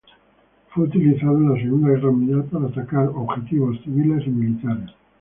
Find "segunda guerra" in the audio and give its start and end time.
1.61-2.09